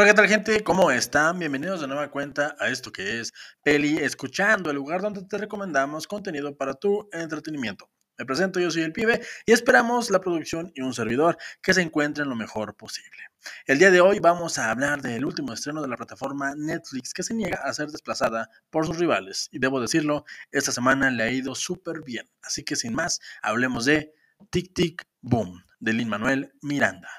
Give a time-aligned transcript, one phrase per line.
[0.00, 0.64] Hola, ¿qué tal gente?
[0.64, 1.38] ¿Cómo están?
[1.38, 6.06] Bienvenidos de nueva cuenta a esto que es Peli Escuchando, el lugar donde te recomendamos
[6.06, 7.90] contenido para tu entretenimiento.
[8.16, 11.82] Me presento, yo soy el pibe y esperamos la producción y un servidor que se
[11.82, 13.18] encuentren lo mejor posible.
[13.66, 17.22] El día de hoy vamos a hablar del último estreno de la plataforma Netflix que
[17.22, 19.50] se niega a ser desplazada por sus rivales.
[19.52, 22.26] Y debo decirlo, esta semana le ha ido súper bien.
[22.40, 24.14] Así que sin más, hablemos de
[24.48, 27.10] Tic Tic Boom de Lin Manuel Miranda.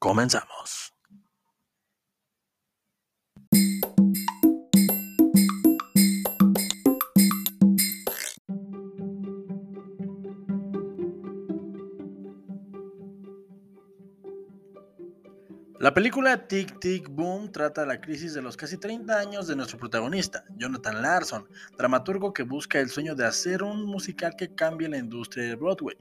[0.00, 0.92] Comenzamos.
[15.80, 19.78] La película Tic Tic Boom trata la crisis de los casi 30 años de nuestro
[19.78, 21.48] protagonista, Jonathan Larson,
[21.78, 25.96] dramaturgo que busca el sueño de hacer un musical que cambie la industria de Broadway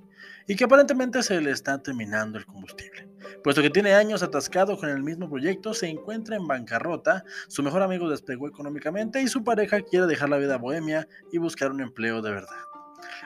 [0.48, 3.08] y que aparentemente se le está terminando el combustible.
[3.42, 7.82] Puesto que tiene años atascado con el mismo proyecto, se encuentra en bancarrota, su mejor
[7.82, 12.22] amigo despegó económicamente y su pareja quiere dejar la vida bohemia y buscar un empleo
[12.22, 12.58] de verdad.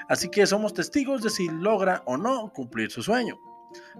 [0.08, 3.40] Así que somos testigos de si logra o no cumplir su sueño.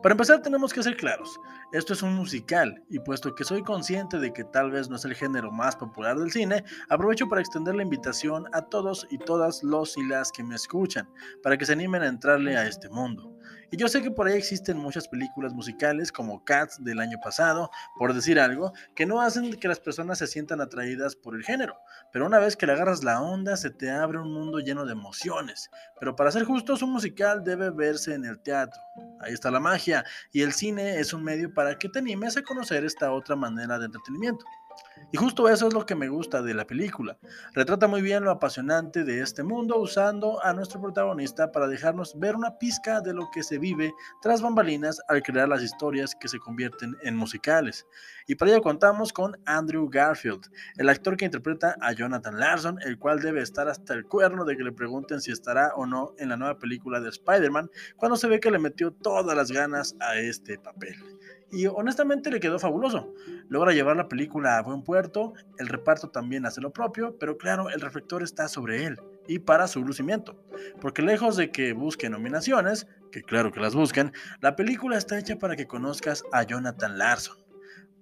[0.02, 1.40] Para empezar tenemos que ser claros,
[1.72, 5.06] esto es un musical y puesto que soy consciente de que tal vez no es
[5.06, 9.64] el género más popular del cine, aprovecho para extender la invitación a todos y todas
[9.64, 11.10] los y las que me escuchan,
[11.42, 13.34] para que se animen a entrarle a este mundo.
[13.74, 17.72] Y yo sé que por ahí existen muchas películas musicales como Cats del año pasado,
[17.98, 21.80] por decir algo, que no hacen que las personas se sientan atraídas por el género,
[22.12, 24.92] pero una vez que le agarras la onda se te abre un mundo lleno de
[24.92, 25.72] emociones.
[26.00, 28.80] Pero para ser justos, un musical debe verse en el teatro.
[29.20, 32.44] Ahí está la magia, y el cine es un medio para que te animes a
[32.44, 34.46] conocer esta otra manera de entretenimiento.
[35.12, 37.20] Y justo eso es lo que me gusta de la película.
[37.54, 42.36] Retrata muy bien lo apasionante de este mundo usando a nuestro protagonista para dejarnos ver
[42.36, 43.94] una pizca de lo que se vive
[44.24, 47.86] tras bambalinas al crear las historias que se convierten en musicales.
[48.26, 52.98] Y para ello contamos con Andrew Garfield, el actor que interpreta a Jonathan Larson, el
[52.98, 56.30] cual debe estar hasta el cuerno de que le pregunten si estará o no en
[56.30, 60.16] la nueva película de Spider-Man, cuando se ve que le metió todas las ganas a
[60.18, 60.96] este papel
[61.52, 63.14] y honestamente le quedó fabuloso.
[63.48, 67.70] Logra llevar la película a buen puerto, el reparto también hace lo propio, pero claro,
[67.70, 70.36] el reflector está sobre él y para su lucimiento.
[70.82, 74.12] Porque lejos de que busque nominaciones, que claro que las busquen,
[74.42, 77.43] la película está hecha para que conozcas a Jonathan Larson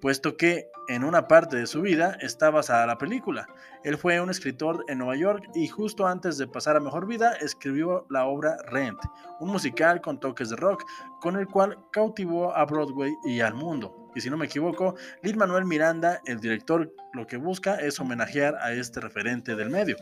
[0.01, 3.47] puesto que en una parte de su vida está basada la película.
[3.83, 7.33] Él fue un escritor en Nueva York y justo antes de pasar a Mejor Vida
[7.33, 8.99] escribió la obra Rent,
[9.39, 10.83] un musical con toques de rock,
[11.21, 14.09] con el cual cautivó a Broadway y al mundo.
[14.15, 18.55] Y si no me equivoco, Lin Manuel Miranda, el director, lo que busca es homenajear
[18.55, 19.95] a este referente del medio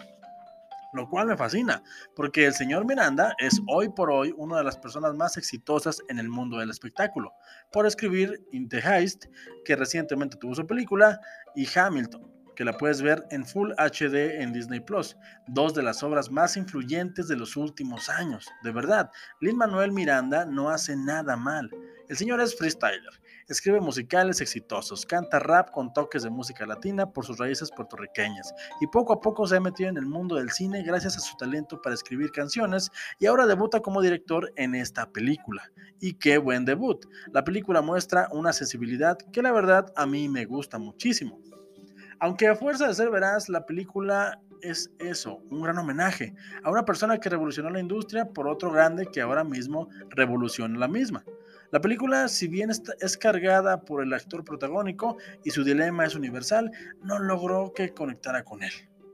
[0.94, 1.84] lo cual me fascina,
[2.16, 6.20] porque el señor Miranda es hoy por hoy una de las personas más exitosas en
[6.20, 7.34] el mundo del espectáculo,
[7.72, 9.26] por escribir In the Heist,
[9.66, 11.20] que recientemente tuvo su película,
[11.56, 12.30] y Hamilton,
[12.60, 15.16] que la puedes ver en Full HD en Disney Plus,
[15.48, 18.50] dos de las obras más influyentes de los últimos años.
[18.64, 21.70] De verdad, Lin Manuel Miranda no hace nada mal.
[22.10, 27.24] El señor es freestyler, escribe musicales exitosos, canta rap con toques de música latina por
[27.24, 30.82] sus raíces puertorriqueñas y poco a poco se ha metido en el mundo del cine
[30.82, 35.72] gracias a su talento para escribir canciones y ahora debuta como director en esta película.
[36.00, 37.06] Y qué buen debut.
[37.32, 41.40] La película muestra una sensibilidad que la verdad a mí me gusta muchísimo.
[42.20, 46.34] Aunque a fuerza de ser veraz, la película es eso, un gran homenaje
[46.64, 50.88] a una persona que revolucionó la industria por otro grande que ahora mismo revoluciona la
[50.88, 51.24] misma.
[51.72, 56.72] La película, si bien es cargada por el actor protagónico y su dilema es universal,
[57.04, 58.72] no logró que conectara con él.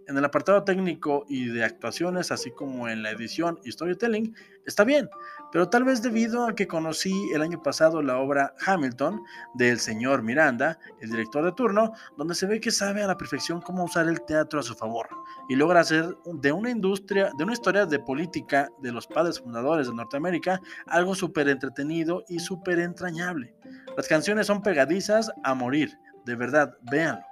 [0.08, 4.36] En el apartado técnico y de actuaciones, así como en la edición storytelling,
[4.66, 5.10] está bien,
[5.52, 9.22] pero tal vez debido a que conocí el año pasado la obra Hamilton
[9.56, 13.62] del señor Miranda, el director de turno, donde se ve que sabe a la perfección
[13.62, 15.08] cómo usar el teatro a su favor
[15.48, 19.88] y logra hacer de una industria, de una historia de política de los padres fundadores
[19.88, 23.56] de Norteamérica, algo súper entretenido y súper entrañable.
[23.96, 27.24] Las canciones son pegadizas a morir, de verdad, véanlo.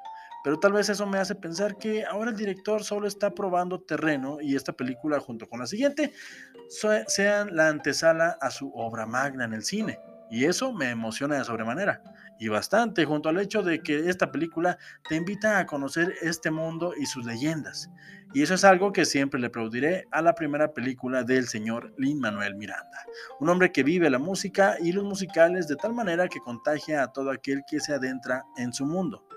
[0.43, 4.39] Pero tal vez eso me hace pensar que ahora el director solo está probando terreno
[4.41, 6.13] y esta película junto con la siguiente
[7.07, 9.99] sean la antesala a su obra magna en el cine.
[10.29, 12.01] Y eso me emociona de sobremanera.
[12.39, 16.93] Y bastante junto al hecho de que esta película te invita a conocer este mundo
[16.99, 17.89] y sus leyendas.
[18.33, 22.19] Y eso es algo que siempre le aplaudiré a la primera película del señor Lin
[22.19, 23.05] Manuel Miranda.
[23.39, 27.13] Un hombre que vive la música y los musicales de tal manera que contagia a
[27.13, 29.27] todo aquel que se adentra en su mundo.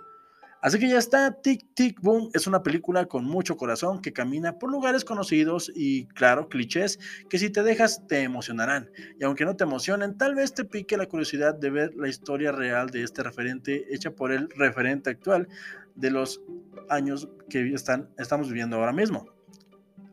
[0.62, 4.58] Así que ya está, Tic Tic Boom es una película con mucho corazón que camina
[4.58, 6.98] por lugares conocidos y, claro, clichés
[7.28, 8.90] que si te dejas te emocionarán.
[9.20, 12.52] Y aunque no te emocionen, tal vez te pique la curiosidad de ver la historia
[12.52, 15.48] real de este referente hecha por el referente actual
[15.94, 16.42] de los
[16.88, 19.35] años que están, estamos viviendo ahora mismo.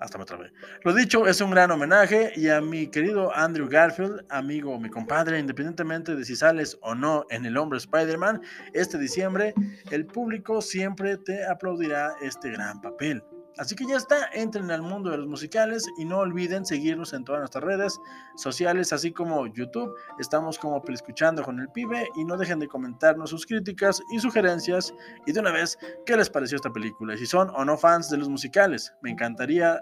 [0.03, 0.51] Hasta me trabé.
[0.83, 5.39] Lo dicho, es un gran homenaje y a mi querido Andrew Garfield, amigo, mi compadre,
[5.39, 8.41] independientemente de si sales o no en El Hombre Spider-Man,
[8.73, 9.53] este diciembre
[9.91, 13.23] el público siempre te aplaudirá este gran papel.
[13.57, 17.23] Así que ya está, entren al mundo de los musicales y no olviden seguirnos en
[17.23, 17.99] todas nuestras redes
[18.35, 19.93] sociales, así como YouTube.
[20.19, 24.93] Estamos como Escuchando con el Pibe y no dejen de comentarnos sus críticas y sugerencias
[25.25, 28.17] y de una vez qué les pareció esta película, si son o no fans de
[28.17, 28.91] los musicales.
[29.01, 29.81] Me encantaría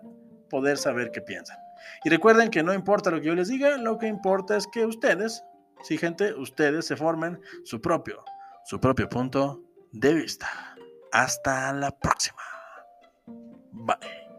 [0.52, 1.58] poder saber qué piensan.
[2.04, 4.86] Y recuerden que no importa lo que yo les diga, lo que importa es que
[4.86, 5.44] ustedes,
[5.82, 8.24] sí gente, ustedes se formen su propio,
[8.66, 10.76] su propio punto de vista.
[11.12, 12.42] Hasta la próxima.
[13.72, 14.31] Bye.